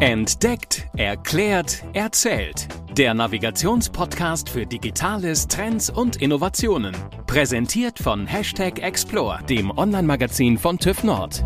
[0.00, 2.68] Entdeckt, erklärt, erzählt.
[2.96, 6.94] Der Navigationspodcast für Digitales, Trends und Innovationen.
[7.26, 11.44] Präsentiert von Hashtag Explore, dem Online-Magazin von TÜV Nord.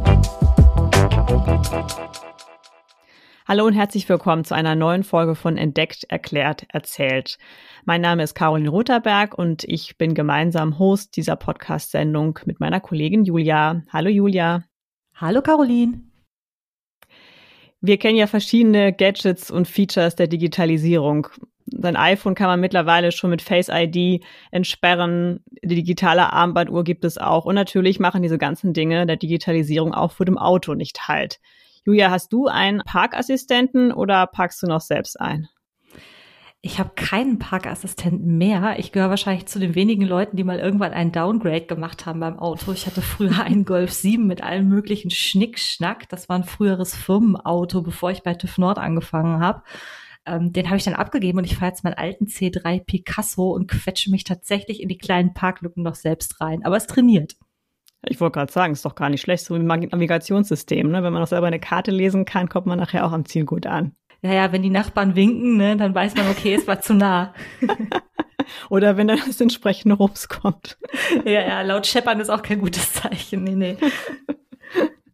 [3.48, 7.38] Hallo und herzlich willkommen zu einer neuen Folge von Entdeckt, erklärt, erzählt.
[7.86, 13.24] Mein Name ist Caroline Rotherberg und ich bin gemeinsam Host dieser Podcast-Sendung mit meiner Kollegin
[13.24, 13.80] Julia.
[13.90, 14.64] Hallo Julia.
[15.14, 16.11] Hallo Caroline.
[17.84, 21.26] Wir kennen ja verschiedene Gadgets und Features der Digitalisierung.
[21.66, 25.40] Sein iPhone kann man mittlerweile schon mit Face ID entsperren.
[25.64, 27.44] Die digitale Armbanduhr gibt es auch.
[27.44, 31.40] Und natürlich machen diese ganzen Dinge der Digitalisierung auch vor dem Auto nicht halt.
[31.84, 35.48] Julia, hast du einen Parkassistenten oder parkst du noch selbst ein?
[36.64, 38.78] Ich habe keinen Parkassistenten mehr.
[38.78, 42.38] Ich gehöre wahrscheinlich zu den wenigen Leuten, die mal irgendwann einen Downgrade gemacht haben beim
[42.38, 42.70] Auto.
[42.70, 46.08] Ich hatte früher einen Golf 7 mit allem möglichen Schnickschnack.
[46.08, 49.64] Das war ein früheres Firmenauto, bevor ich bei TÜV Nord angefangen habe.
[50.24, 53.66] Ähm, den habe ich dann abgegeben und ich fahre jetzt meinen alten C3 Picasso und
[53.66, 56.64] quetsche mich tatsächlich in die kleinen Parklücken noch selbst rein.
[56.64, 57.34] Aber es trainiert.
[58.06, 60.92] Ich wollte gerade sagen, ist doch gar nicht schlecht, so wie ein Navigationssystem.
[60.92, 61.02] Ne?
[61.02, 63.66] Wenn man auch selber eine Karte lesen kann, kommt man nachher auch am Ziel gut
[63.66, 66.94] an ja, ja, wenn die Nachbarn winken, ne, dann weiß man, okay, es war zu
[66.94, 67.34] nah.
[68.70, 70.78] Oder wenn dann das entsprechende Rums kommt.
[71.24, 73.44] Ja, ja, laut Scheppern ist auch kein gutes Zeichen.
[73.44, 73.76] Nee, nee.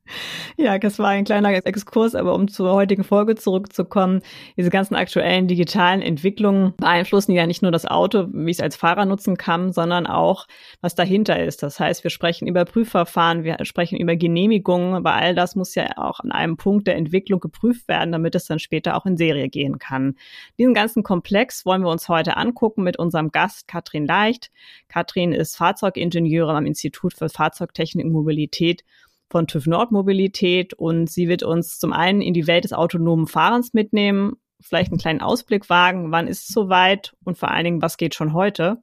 [0.57, 4.23] Ja, das war ein kleiner Exkurs, aber um zur heutigen Folge zurückzukommen,
[4.57, 8.77] diese ganzen aktuellen digitalen Entwicklungen beeinflussen ja nicht nur das Auto, wie ich es als
[8.77, 10.47] Fahrer nutzen kann, sondern auch,
[10.81, 11.63] was dahinter ist.
[11.63, 15.87] Das heißt, wir sprechen über Prüfverfahren, wir sprechen über Genehmigungen, aber all das muss ja
[15.97, 19.49] auch an einem Punkt der Entwicklung geprüft werden, damit es dann später auch in Serie
[19.49, 20.17] gehen kann.
[20.59, 24.51] Diesen ganzen Komplex wollen wir uns heute angucken mit unserem Gast Katrin Leicht.
[24.89, 28.85] Katrin ist Fahrzeugingenieurin am Institut für Fahrzeugtechnik und Mobilität
[29.31, 33.27] von TÜV Nord Mobilität und sie wird uns zum einen in die Welt des autonomen
[33.27, 37.83] Fahrens mitnehmen, vielleicht einen kleinen Ausblick wagen, wann ist es soweit und vor allen Dingen,
[37.83, 38.83] was geht schon heute.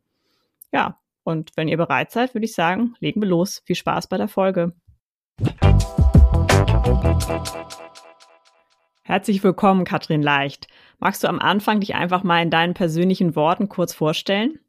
[0.72, 3.62] Ja, und wenn ihr bereit seid, würde ich sagen, legen wir los.
[3.66, 4.74] Viel Spaß bei der Folge.
[9.02, 10.68] Herzlich willkommen, Katrin Leicht.
[11.00, 14.60] Magst du am Anfang dich einfach mal in deinen persönlichen Worten kurz vorstellen?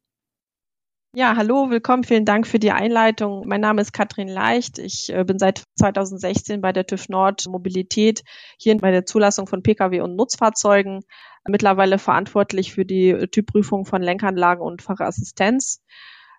[1.14, 2.04] Ja, hallo, willkommen.
[2.04, 3.46] Vielen Dank für die Einleitung.
[3.46, 4.78] Mein Name ist Katrin Leicht.
[4.78, 8.22] Ich äh, bin seit 2016 bei der TÜV Nord Mobilität
[8.58, 11.04] hier bei der Zulassung von Pkw und Nutzfahrzeugen.
[11.48, 15.80] Mittlerweile verantwortlich für die Typprüfung von Lenkanlagen und Fahrerassistenz.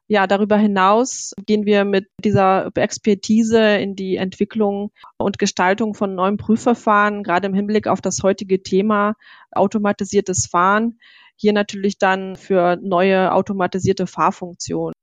[0.10, 6.38] Ja, darüber hinaus gehen wir mit dieser Expertise in die Entwicklung und Gestaltung von neuen
[6.38, 9.16] Prüfverfahren, gerade im Hinblick auf das heutige Thema
[9.52, 11.00] automatisiertes Fahren
[11.38, 14.94] hier natürlich dann für neue automatisierte Fahrfunktionen.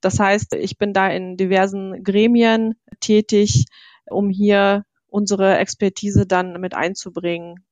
[0.00, 3.66] Das heißt, ich bin da in diversen Gremien tätig,
[4.08, 7.64] um hier unsere Expertise dann mit einzubringen.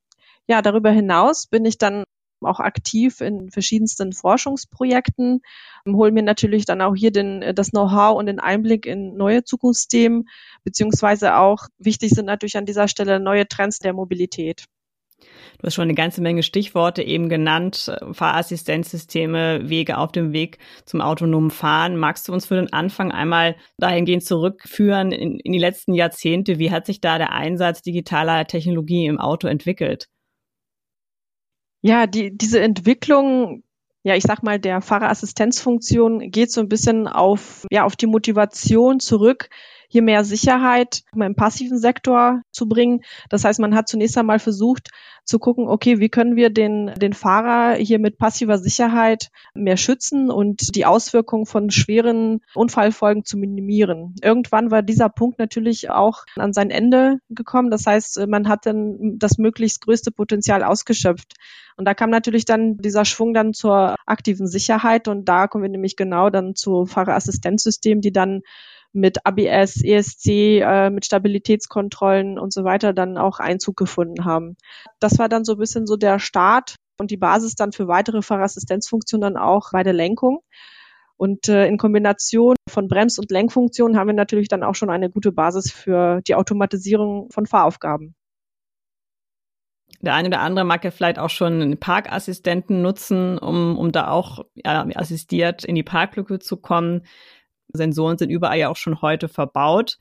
[0.46, 2.04] Ja, darüber hinaus bin ich dann
[2.41, 5.40] auch aktiv in verschiedensten Forschungsprojekten,
[5.86, 10.28] hole mir natürlich dann auch hier den, das Know-how und den Einblick in neue Zukunftsthemen,
[10.64, 14.66] beziehungsweise auch wichtig sind natürlich an dieser Stelle neue Trends der Mobilität.
[15.58, 21.00] Du hast schon eine ganze Menge Stichworte eben genannt, Fahrassistenzsysteme, Wege auf dem Weg zum
[21.00, 21.96] autonomen Fahren.
[21.96, 26.58] Magst du uns für den Anfang einmal dahingehend zurückführen in, in die letzten Jahrzehnte?
[26.58, 30.08] Wie hat sich da der Einsatz digitaler Technologie im Auto entwickelt?
[31.82, 33.64] Ja, die, diese Entwicklung
[34.04, 39.00] ja, ich sag mal, der Fahrerassistenzfunktion geht so ein bisschen auf, ja, auf die Motivation
[39.00, 39.50] zurück,
[39.88, 43.00] hier mehr Sicherheit im passiven Sektor zu bringen.
[43.31, 44.91] Das heißt, man hat zunächst einmal versucht
[45.25, 50.31] zu gucken, okay, wie können wir den, den Fahrer hier mit passiver Sicherheit mehr schützen
[50.31, 54.15] und die Auswirkungen von schweren Unfallfolgen zu minimieren.
[54.22, 57.70] Irgendwann war dieser Punkt natürlich auch an sein Ende gekommen.
[57.70, 61.34] Das heißt, man hat dann das möglichst größte Potenzial ausgeschöpft.
[61.76, 65.70] Und da kam natürlich dann dieser Schwung dann zur aktiven Sicherheit und da kommen wir
[65.70, 68.41] nämlich genau dann zu Fahrerassistenzsystemen, die dann
[68.93, 74.56] mit ABS, ESC, äh, mit Stabilitätskontrollen und so weiter dann auch Einzug gefunden haben.
[75.00, 78.23] Das war dann so ein bisschen so der Start und die Basis dann für weitere
[78.23, 80.40] Fahrassistenzfunktionen dann auch bei der Lenkung.
[81.17, 85.11] Und äh, in Kombination von Brems- und Lenkfunktionen haben wir natürlich dann auch schon eine
[85.11, 88.14] gute Basis für die Automatisierung von Fahraufgaben.
[90.00, 94.11] Der eine oder andere mag ja vielleicht auch schon einen Parkassistenten nutzen, um, um da
[94.11, 97.02] auch ja, assistiert in die Parklücke zu kommen.
[97.73, 99.99] Sensoren sind überall ja auch schon heute verbaut.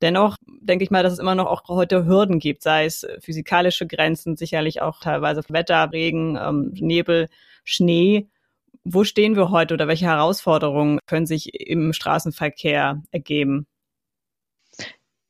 [0.00, 3.86] Dennoch denke ich mal, dass es immer noch auch heute Hürden gibt, sei es physikalische
[3.86, 7.28] Grenzen, sicherlich auch teilweise Wetter, Regen, ähm, Nebel,
[7.64, 8.28] Schnee.
[8.84, 13.66] Wo stehen wir heute oder welche Herausforderungen können sich im Straßenverkehr ergeben?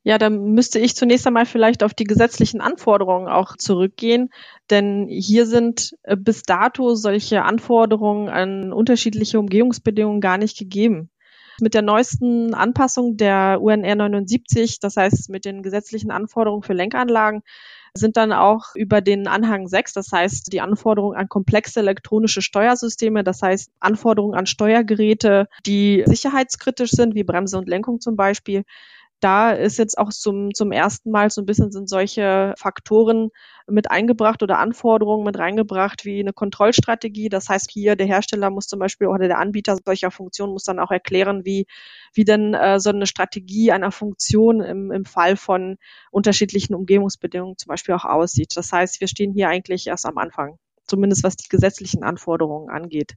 [0.05, 4.31] Ja, dann müsste ich zunächst einmal vielleicht auf die gesetzlichen Anforderungen auch zurückgehen,
[4.71, 11.11] denn hier sind äh, bis dato solche Anforderungen an unterschiedliche Umgehungsbedingungen gar nicht gegeben.
[11.60, 17.43] Mit der neuesten Anpassung der UNR 79, das heißt mit den gesetzlichen Anforderungen für Lenkanlagen,
[17.94, 23.25] sind dann auch über den Anhang 6, das heißt die Anforderungen an komplexe elektronische Steuersysteme,
[23.25, 28.62] das heißt Anforderungen an Steuergeräte, die sicherheitskritisch sind, wie Bremse und Lenkung zum Beispiel,
[29.20, 33.31] da ist jetzt auch zum, zum ersten Mal so ein bisschen sind solche Faktoren
[33.67, 37.29] mit eingebracht oder Anforderungen mit reingebracht wie eine Kontrollstrategie.
[37.29, 40.79] Das heißt, hier der Hersteller muss zum Beispiel oder der Anbieter solcher Funktionen muss dann
[40.79, 41.67] auch erklären, wie,
[42.15, 45.79] wie denn äh, so eine Strategie einer Funktion im, im Fall von
[46.11, 48.56] unterschiedlichen Umgebungsbedingungen zum Beispiel auch aussieht.
[48.56, 53.15] Das heißt, wir stehen hier eigentlich erst am Anfang, zumindest was die gesetzlichen Anforderungen angeht.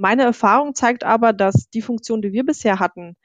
[0.00, 3.16] Meine Erfahrung zeigt aber, dass die Funktion, die wir bisher hatten,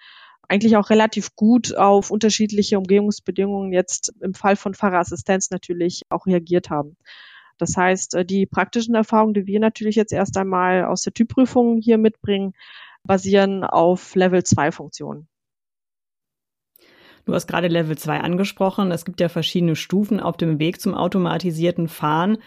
[0.54, 6.70] eigentlich auch relativ gut auf unterschiedliche Umgehungsbedingungen jetzt im Fall von Fahrerassistenz natürlich auch reagiert
[6.70, 6.96] haben.
[7.58, 11.78] Das heißt, äh, die praktischen Erfahrungen, die wir natürlich jetzt erst einmal aus der Typprüfung
[11.78, 12.54] hier mitbringen,
[13.04, 15.28] basieren auf Level 2 Funktionen.
[17.26, 18.92] Du hast gerade Level 2 angesprochen.
[18.92, 22.38] Es gibt ja verschiedene Stufen auf dem Weg zum automatisierten Fahren.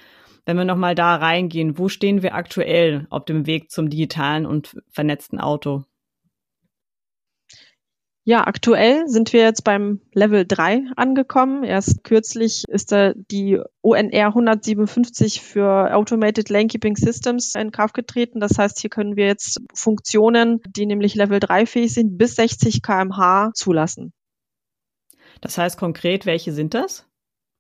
[0.45, 4.81] Wenn wir nochmal da reingehen, wo stehen wir aktuell auf dem Weg zum digitalen und
[4.93, 5.83] vernetzten Auto?
[8.29, 11.63] Ja, aktuell sind wir jetzt beim Level 3 angekommen.
[11.63, 18.41] Erst kürzlich ist da die ONR 157 für Automated Lane Keeping Systems in Kraft getreten.
[18.41, 22.83] Das heißt, hier können wir jetzt Funktionen, die nämlich Level 3 fähig sind, bis 60
[22.83, 24.13] kmh zulassen.
[25.41, 27.07] Das heißt konkret, welche sind das?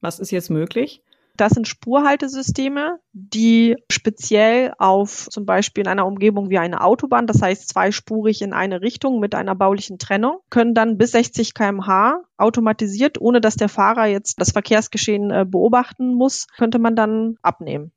[0.01, 1.01] Was ist jetzt möglich?
[1.37, 7.43] Das sind Spurhaltesysteme, die speziell auf zum Beispiel in einer Umgebung wie eine Autobahn, das
[7.43, 13.21] heißt zweispurig in eine Richtung mit einer baulichen Trennung, können dann bis 60 kmh automatisiert,
[13.21, 17.93] ohne dass der Fahrer jetzt das Verkehrsgeschehen äh, beobachten muss, könnte man dann abnehmen.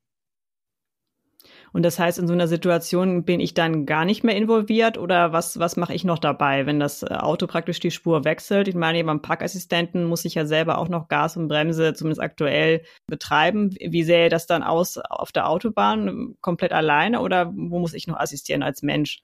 [1.73, 5.33] Und das heißt, in so einer Situation bin ich dann gar nicht mehr involviert oder
[5.33, 8.67] was, was mache ich noch dabei, wenn das äh, Auto praktisch die Spur wechselt?
[8.67, 12.83] Ich meine, beim Parkassistenten muss ich ja selber auch noch Gas und Bremse zumindest aktuell
[13.07, 13.75] betreiben.
[13.79, 16.35] Wie sähe das dann aus auf der Autobahn?
[16.41, 19.21] Komplett alleine oder wo muss ich noch assistieren als Mensch?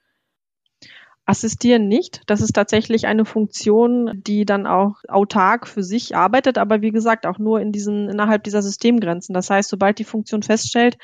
[1.26, 2.22] Assistieren nicht.
[2.28, 7.26] Das ist tatsächlich eine Funktion, die dann auch autark für sich arbeitet, aber wie gesagt
[7.26, 9.34] auch nur in diesen innerhalb dieser Systemgrenzen.
[9.34, 10.98] Das heißt, sobald die Funktion feststellt,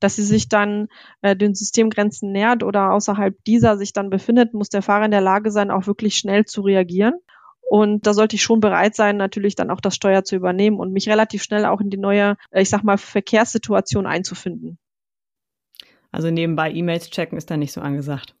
[0.00, 0.88] dass sie sich dann
[1.20, 5.20] äh, den Systemgrenzen nähert oder außerhalb dieser sich dann befindet, muss der Fahrer in der
[5.20, 7.14] Lage sein, auch wirklich schnell zu reagieren.
[7.68, 10.92] Und da sollte ich schon bereit sein, natürlich dann auch das Steuer zu übernehmen und
[10.92, 14.78] mich relativ schnell auch in die neue, äh, ich sag mal, Verkehrssituation einzufinden.
[16.12, 18.34] Also nebenbei E-Mails checken ist da nicht so angesagt.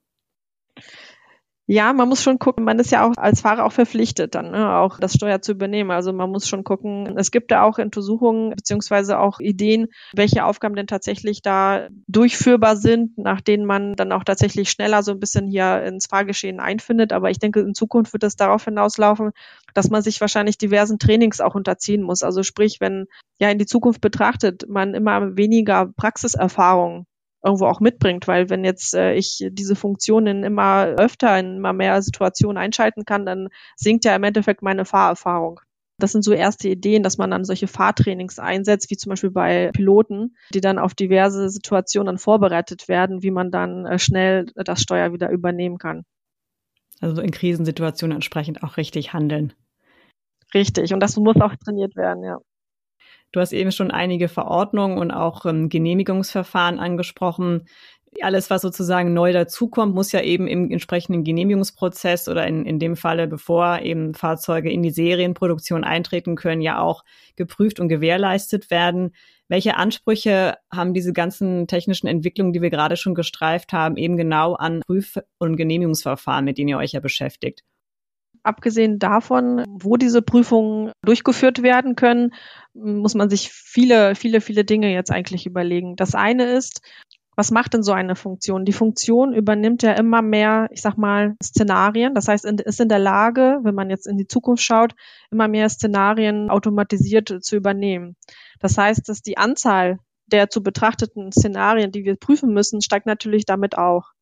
[1.68, 4.76] Ja, man muss schon gucken, man ist ja auch als Fahrer auch verpflichtet, dann ne,
[4.76, 5.90] auch das Steuer zu übernehmen.
[5.90, 10.76] Also man muss schon gucken, es gibt da auch Untersuchungen beziehungsweise auch Ideen, welche Aufgaben
[10.76, 15.48] denn tatsächlich da durchführbar sind, nach denen man dann auch tatsächlich schneller so ein bisschen
[15.48, 17.12] hier ins Fahrgeschehen einfindet.
[17.12, 19.32] Aber ich denke, in Zukunft wird es darauf hinauslaufen,
[19.74, 22.22] dass man sich wahrscheinlich diversen Trainings auch unterziehen muss.
[22.22, 23.06] Also sprich, wenn
[23.40, 27.06] ja in die Zukunft betrachtet, man immer weniger Praxiserfahrung
[27.44, 32.00] irgendwo auch mitbringt, weil wenn jetzt äh, ich diese Funktionen immer öfter in immer mehr
[32.02, 35.60] Situationen einschalten kann, dann sinkt ja im Endeffekt meine Fahrerfahrung.
[35.98, 39.70] Das sind so erste Ideen, dass man dann solche Fahrtrainings einsetzt, wie zum Beispiel bei
[39.72, 45.12] Piloten, die dann auf diverse Situationen vorbereitet werden, wie man dann äh, schnell das Steuer
[45.12, 46.04] wieder übernehmen kann.
[47.00, 49.52] Also in Krisensituationen entsprechend auch richtig handeln.
[50.54, 52.38] Richtig, und das muss auch trainiert werden, ja.
[53.32, 57.66] Du hast eben schon einige Verordnungen und auch ähm, Genehmigungsverfahren angesprochen.
[58.22, 62.96] Alles, was sozusagen neu dazukommt, muss ja eben im entsprechenden Genehmigungsprozess oder in, in dem
[62.96, 67.04] Falle, bevor eben Fahrzeuge in die Serienproduktion eintreten können, ja auch
[67.36, 69.12] geprüft und gewährleistet werden.
[69.48, 74.54] Welche Ansprüche haben diese ganzen technischen Entwicklungen, die wir gerade schon gestreift haben, eben genau
[74.54, 77.62] an Prüf- und Genehmigungsverfahren, mit denen ihr euch ja beschäftigt?
[78.46, 82.32] Abgesehen davon, wo diese Prüfungen durchgeführt werden können,
[82.74, 85.96] muss man sich viele, viele, viele Dinge jetzt eigentlich überlegen.
[85.96, 86.80] Das eine ist,
[87.36, 88.64] was macht denn so eine Funktion?
[88.64, 92.14] Die Funktion übernimmt ja immer mehr, ich sag mal, Szenarien.
[92.14, 94.94] Das heißt, ist in der Lage, wenn man jetzt in die Zukunft schaut,
[95.30, 98.16] immer mehr Szenarien automatisiert zu übernehmen.
[98.60, 103.44] Das heißt, dass die Anzahl der zu betrachteten Szenarien, die wir prüfen müssen, steigt natürlich
[103.44, 104.12] damit auch.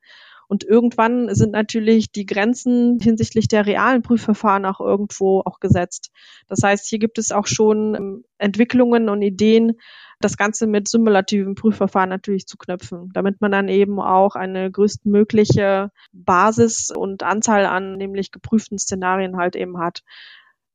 [0.48, 6.10] Und irgendwann sind natürlich die Grenzen hinsichtlich der realen Prüfverfahren auch irgendwo auch gesetzt.
[6.48, 9.78] Das heißt, hier gibt es auch schon ähm, Entwicklungen und Ideen,
[10.20, 15.90] das Ganze mit simulativen Prüfverfahren natürlich zu knüpfen, damit man dann eben auch eine größtmögliche
[16.12, 20.02] Basis und Anzahl an nämlich geprüften Szenarien halt eben hat.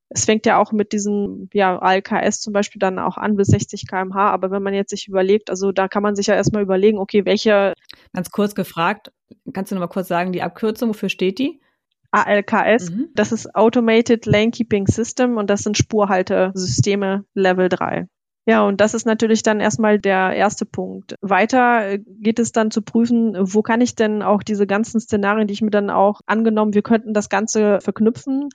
[0.10, 3.88] Es fängt ja auch mit diesem ja, ALKS zum Beispiel dann auch an bis 60
[3.88, 4.32] kmh.
[4.32, 7.26] Aber wenn man jetzt sich überlegt, also da kann man sich ja erstmal überlegen, okay,
[7.26, 7.74] welche.
[8.14, 9.12] Ganz kurz gefragt,
[9.54, 11.62] kannst du noch mal kurz sagen, die Abkürzung, wofür steht die?
[12.12, 13.10] ALKS, mhm.
[13.14, 18.08] das ist Automated Lane Keeping System und das sind Spurhaltesysteme Level 3.
[18.50, 21.14] Ja, und das ist natürlich dann erstmal der erste Punkt.
[21.22, 25.48] Weiter äh, geht es dann zu prüfen, wo kann ich denn auch diese ganzen Szenarien,
[25.48, 28.50] die ich mir dann auch angenommen, wir könnten das Ganze verknüpfen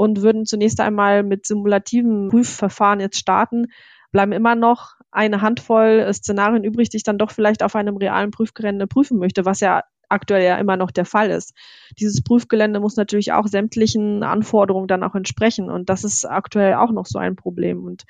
[0.00, 3.66] und würden zunächst einmal mit simulativen Prüfverfahren jetzt starten,
[4.12, 8.30] bleiben immer noch eine Handvoll Szenarien übrig, die ich dann doch vielleicht auf einem realen
[8.30, 11.52] Prüfgelände prüfen möchte, was ja aktuell ja immer noch der Fall ist.
[11.98, 16.92] Dieses Prüfgelände muss natürlich auch sämtlichen Anforderungen dann auch entsprechen und das ist aktuell auch
[16.92, 18.04] noch so ein Problem und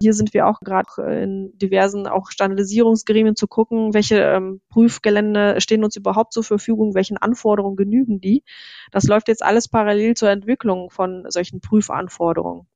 [0.00, 0.88] hier sind wir auch gerade
[1.22, 7.18] in diversen auch Standardisierungsgremien zu gucken, welche ähm, Prüfgelände stehen uns überhaupt zur Verfügung, welchen
[7.18, 8.44] Anforderungen genügen die.
[8.90, 12.66] Das läuft jetzt alles parallel zur Entwicklung von solchen Prüfanforderungen.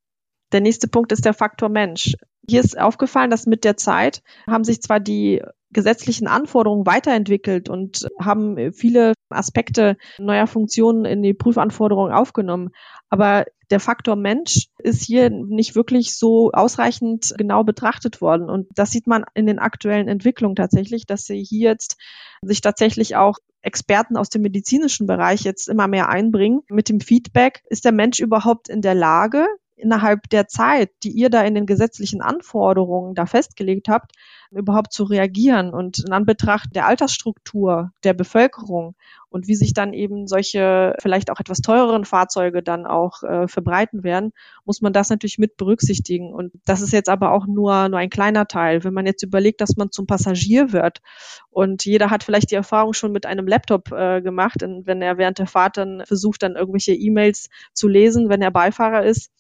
[0.53, 2.15] Der nächste Punkt ist der Faktor Mensch.
[2.49, 5.43] Hier ist aufgefallen, dass mit der Zeit haben sich zwar die
[5.73, 12.71] gesetzlichen Anforderungen weiterentwickelt und haben viele Aspekte neuer Funktionen in die Prüfanforderungen aufgenommen.
[13.11, 18.49] Aber der Faktor Mensch ist hier nicht wirklich so ausreichend genau betrachtet worden.
[18.49, 21.97] Und das sieht man in den aktuellen Entwicklungen tatsächlich, dass sie hier jetzt
[22.43, 27.63] sich tatsächlich auch Experten aus dem medizinischen Bereich jetzt immer mehr einbringen mit dem Feedback,
[27.69, 29.47] ist der Mensch überhaupt in der Lage,
[29.77, 34.13] innerhalb der Zeit, die ihr da in den gesetzlichen Anforderungen da festgelegt habt,
[34.51, 38.95] überhaupt zu reagieren und in Anbetracht der Altersstruktur der Bevölkerung
[39.37, 44.03] und wie sich dann eben solche vielleicht auch etwas teureren Fahrzeuge dann auch äh, verbreiten
[44.03, 44.33] werden,
[44.65, 46.33] muss man das natürlich mit berücksichtigen.
[46.33, 48.83] Und das ist jetzt aber auch nur, nur ein kleiner Teil.
[48.83, 51.03] Wenn man jetzt überlegt, dass man zum Passagier wird
[51.51, 55.19] und jeder hat vielleicht die Erfahrung schon mit einem Laptop äh, gemacht, und wenn er
[55.19, 59.31] während der Fahrt dann versucht, dann irgendwelche E-Mails zu lesen, wenn er Beifahrer ist,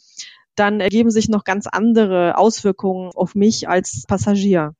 [0.56, 4.74] dann ergeben sich noch ganz andere Auswirkungen auf mich als Passagier.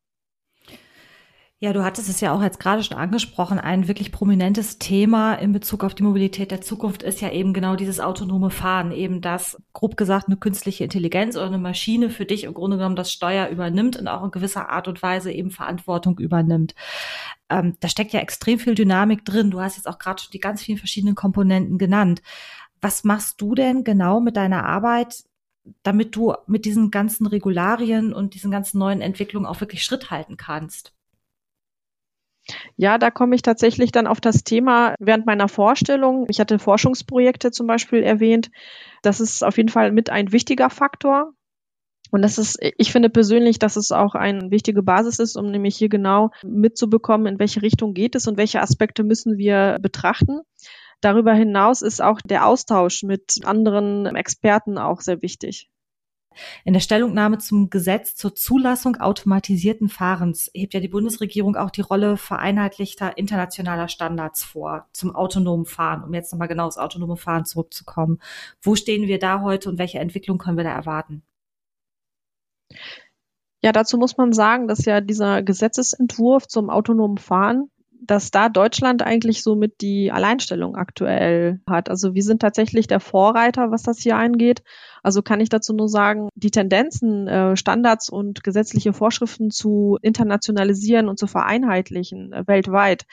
[1.59, 3.59] Ja, du hattest es ja auch jetzt gerade schon angesprochen.
[3.59, 7.77] Ein wirklich prominentes Thema in Bezug auf die Mobilität der Zukunft ist ja eben genau
[7.77, 8.93] dieses autonome Fahren.
[8.93, 12.95] Eben das, grob gesagt, eine künstliche Intelligenz oder eine Maschine für dich im Grunde genommen
[12.95, 16.75] das Steuer übernimmt und auch in gewisser Art und Weise eben Verantwortung übernimmt.
[17.49, 19.51] Ähm, da steckt ja extrem viel Dynamik drin.
[19.51, 22.21] Du hast jetzt auch gerade schon die ganz vielen verschiedenen Komponenten genannt.
[22.83, 25.25] Was machst du denn genau mit deiner Arbeit,
[25.83, 30.37] damit du mit diesen ganzen Regularien und diesen ganzen neuen Entwicklungen auch wirklich Schritt halten
[30.37, 30.96] kannst?
[32.77, 36.27] Ja, da komme ich tatsächlich dann auf das Thema während meiner Vorstellung.
[36.29, 38.51] Ich hatte Forschungsprojekte zum Beispiel erwähnt.
[39.03, 41.33] Das ist auf jeden Fall mit ein wichtiger Faktor.
[42.13, 45.77] Und das ist, ich finde persönlich, dass es auch eine wichtige Basis ist, um nämlich
[45.77, 50.41] hier genau mitzubekommen, in welche Richtung geht es und welche Aspekte müssen wir betrachten.
[51.01, 55.69] Darüber hinaus ist auch der Austausch mit anderen Experten auch sehr wichtig.
[56.65, 61.81] In der Stellungnahme zum Gesetz zur Zulassung automatisierten Fahrens hebt ja die Bundesregierung auch die
[61.81, 67.45] Rolle vereinheitlichter internationaler Standards vor zum autonomen Fahren, um jetzt nochmal genau aufs autonome Fahren
[67.45, 68.19] zurückzukommen.
[68.63, 71.23] Wo stehen wir da heute und welche Entwicklung können wir da erwarten?
[73.63, 77.71] Ja, dazu muss man sagen, dass ja dieser Gesetzesentwurf zum autonomen Fahren
[78.03, 81.89] dass da Deutschland eigentlich somit die Alleinstellung aktuell hat.
[81.89, 84.63] Also wir sind tatsächlich der Vorreiter, was das hier angeht.
[85.03, 91.09] Also kann ich dazu nur sagen, die Tendenzen, äh, Standards und gesetzliche Vorschriften zu internationalisieren
[91.09, 93.07] und zu vereinheitlichen äh, weltweit,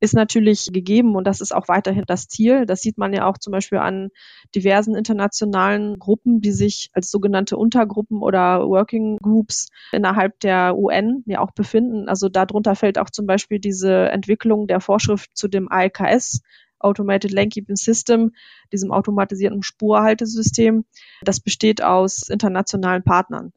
[0.00, 2.64] ist natürlich gegeben und das ist auch weiterhin das Ziel.
[2.66, 4.08] Das sieht man ja auch zum Beispiel an
[4.54, 11.40] diversen internationalen Gruppen, die sich als sogenannte Untergruppen oder Working Groups innerhalb der UN ja
[11.40, 12.08] auch befinden.
[12.08, 16.40] Also darunter fällt auch zum Beispiel diese Entwicklung der Vorschrift zu dem ALKS,
[16.78, 18.32] Automated Lane Keeping System,
[18.72, 20.86] diesem automatisierten Spurhaltesystem.
[21.22, 23.52] Das besteht aus internationalen Partnern.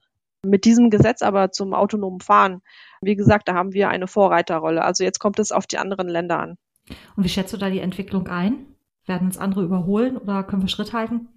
[0.46, 2.62] Mit diesem Gesetz aber zum autonomen Fahren,
[3.02, 4.84] wie gesagt, da haben wir eine Vorreiterrolle.
[4.84, 6.58] Also jetzt kommt es auf die anderen Länder an.
[7.16, 8.66] Und wie schätzt du da die Entwicklung ein?
[9.06, 11.30] Werden uns andere überholen oder können wir Schritt halten?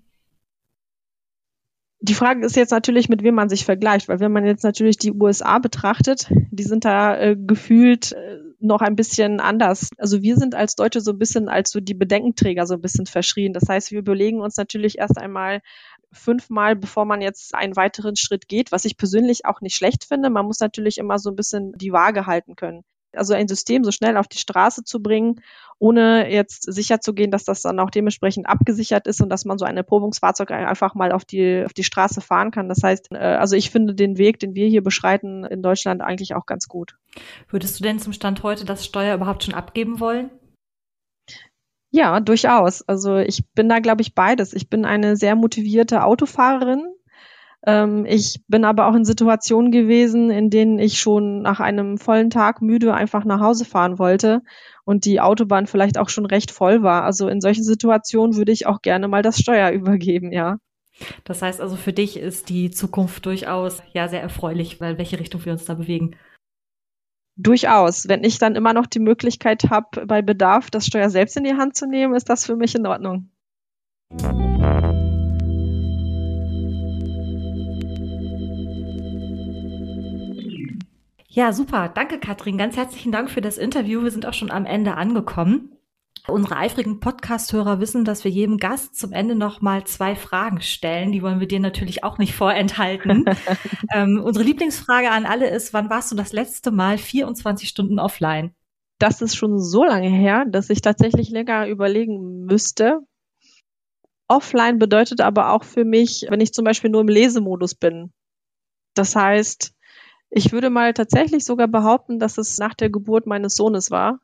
[2.00, 4.98] Die Frage ist jetzt natürlich, mit wem man sich vergleicht, weil wenn man jetzt natürlich
[4.98, 9.90] die USA betrachtet, die sind da äh, gefühlt äh, noch ein bisschen anders.
[9.96, 13.06] Also wir sind als Deutsche so ein bisschen als so die Bedenkenträger so ein bisschen
[13.06, 13.54] verschrien.
[13.54, 15.62] Das heißt, wir überlegen uns natürlich erst einmal,
[16.16, 20.30] fünfmal, bevor man jetzt einen weiteren Schritt geht, was ich persönlich auch nicht schlecht finde.
[20.30, 22.82] Man muss natürlich immer so ein bisschen die Waage halten können.
[23.14, 25.40] Also ein System so schnell auf die Straße zu bringen,
[25.78, 29.58] ohne jetzt sicher zu gehen, dass das dann auch dementsprechend abgesichert ist und dass man
[29.58, 32.68] so ein Erprobungsfahrzeug einfach mal auf die, auf die Straße fahren kann.
[32.68, 36.34] Das heißt, äh, also ich finde den Weg, den wir hier beschreiten in Deutschland eigentlich
[36.34, 36.96] auch ganz gut.
[37.48, 40.30] Würdest du denn zum Stand heute das Steuer überhaupt schon abgeben wollen?
[41.96, 42.82] Ja, durchaus.
[42.86, 44.52] Also ich bin da, glaube ich, beides.
[44.52, 46.84] Ich bin eine sehr motivierte Autofahrerin.
[47.66, 52.28] Ähm, ich bin aber auch in Situationen gewesen, in denen ich schon nach einem vollen
[52.28, 54.42] Tag müde einfach nach Hause fahren wollte
[54.84, 57.04] und die Autobahn vielleicht auch schon recht voll war.
[57.04, 60.58] Also in solchen Situationen würde ich auch gerne mal das Steuer übergeben, ja.
[61.24, 65.42] Das heißt also, für dich ist die Zukunft durchaus ja sehr erfreulich, weil welche Richtung
[65.46, 66.16] wir uns da bewegen.
[67.36, 68.08] Durchaus.
[68.08, 71.54] Wenn ich dann immer noch die Möglichkeit habe, bei Bedarf das Steuer selbst in die
[71.54, 73.30] Hand zu nehmen, ist das für mich in Ordnung.
[81.28, 81.90] Ja, super.
[81.90, 82.56] Danke, Katrin.
[82.56, 84.02] Ganz herzlichen Dank für das Interview.
[84.02, 85.75] Wir sind auch schon am Ende angekommen.
[86.28, 91.12] Unsere eifrigen Podcast-Hörer wissen, dass wir jedem Gast zum Ende noch mal zwei Fragen stellen.
[91.12, 93.24] Die wollen wir dir natürlich auch nicht vorenthalten.
[93.94, 98.52] ähm, unsere Lieblingsfrage an alle ist, wann warst du das letzte Mal 24 Stunden offline?
[98.98, 102.98] Das ist schon so lange her, dass ich tatsächlich länger überlegen müsste.
[104.26, 108.12] Offline bedeutet aber auch für mich, wenn ich zum Beispiel nur im Lesemodus bin.
[108.94, 109.72] Das heißt,
[110.30, 114.18] ich würde mal tatsächlich sogar behaupten, dass es nach der Geburt meines Sohnes war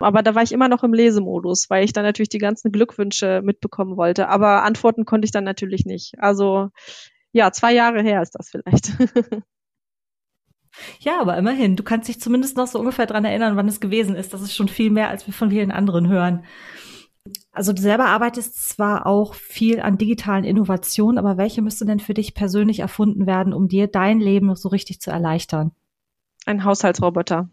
[0.00, 3.42] aber da war ich immer noch im Lesemodus, weil ich dann natürlich die ganzen Glückwünsche
[3.44, 4.28] mitbekommen wollte.
[4.28, 6.14] Aber antworten konnte ich dann natürlich nicht.
[6.18, 6.70] Also
[7.32, 8.92] ja, zwei Jahre her ist das vielleicht.
[11.00, 14.14] Ja, aber immerhin, du kannst dich zumindest noch so ungefähr dran erinnern, wann es gewesen
[14.14, 14.32] ist.
[14.32, 16.44] Das ist schon viel mehr, als wir von vielen anderen hören.
[17.52, 22.14] Also du selber arbeitest zwar auch viel an digitalen Innovationen, aber welche müsste denn für
[22.14, 25.72] dich persönlich erfunden werden, um dir dein Leben so richtig zu erleichtern?
[26.46, 27.50] Ein Haushaltsroboter.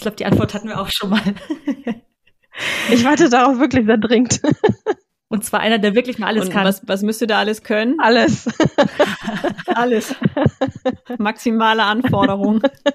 [0.00, 1.20] Ich glaube, die Antwort hatten wir auch schon mal.
[2.90, 4.40] ich warte darauf wirklich sehr dringend.
[5.28, 6.64] Und zwar einer, der wirklich mal alles Und kann.
[6.64, 8.00] Was, was müsste da alles können?
[8.00, 8.48] Alles.
[9.66, 10.16] alles.
[11.18, 12.62] Maximale Anforderung.
[12.62, 12.92] Na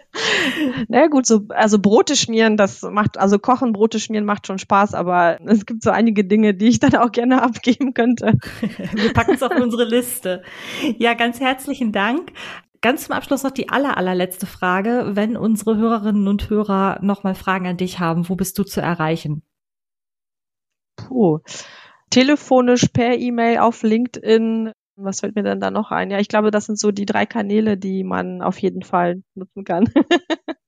[0.87, 4.95] naja, gut, so, also Brote schmieren, das macht, also kochen, Brote schmieren macht schon Spaß,
[4.95, 8.33] aber es gibt so einige Dinge, die ich dann auch gerne abgeben könnte.
[8.93, 10.41] Wir packen es auf unsere Liste.
[10.97, 12.31] Ja, ganz herzlichen Dank.
[12.85, 15.13] Ganz zum Abschluss noch die aller, allerletzte Frage.
[15.13, 19.41] Wenn unsere Hörerinnen und Hörer nochmal Fragen an dich haben, wo bist du zu erreichen?
[20.95, 21.39] Puh.
[22.11, 24.71] Telefonisch, per E-Mail, auf LinkedIn.
[24.97, 26.11] Was fällt mir denn da noch ein?
[26.11, 29.63] Ja, ich glaube, das sind so die drei Kanäle, die man auf jeden Fall nutzen
[29.63, 29.85] kann.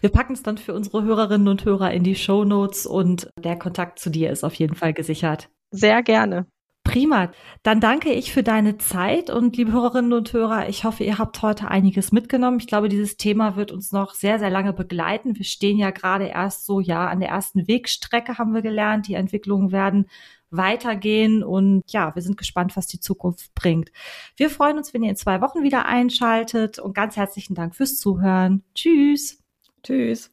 [0.00, 3.56] Wir packen es dann für unsere Hörerinnen und Hörer in die Show Notes und der
[3.56, 5.50] Kontakt zu dir ist auf jeden Fall gesichert.
[5.70, 6.48] Sehr gerne.
[6.84, 7.30] Prima.
[7.62, 11.40] Dann danke ich für deine Zeit und liebe Hörerinnen und Hörer, ich hoffe, ihr habt
[11.40, 12.58] heute einiges mitgenommen.
[12.58, 15.36] Ich glaube, dieses Thema wird uns noch sehr, sehr lange begleiten.
[15.36, 19.06] Wir stehen ja gerade erst so, ja, an der ersten Wegstrecke haben wir gelernt.
[19.06, 20.06] Die Entwicklungen werden
[20.50, 23.90] weitergehen und ja, wir sind gespannt, was die Zukunft bringt.
[24.36, 27.96] Wir freuen uns, wenn ihr in zwei Wochen wieder einschaltet und ganz herzlichen Dank fürs
[27.96, 28.62] Zuhören.
[28.74, 29.42] Tschüss.
[29.82, 30.30] Tschüss.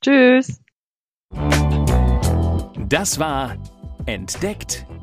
[0.00, 0.60] Tschüss.
[2.88, 3.56] Das war
[4.06, 4.86] Entdeckt,